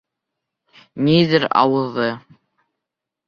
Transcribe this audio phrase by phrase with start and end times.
[1.09, 2.07] Ниҙер ауҙы.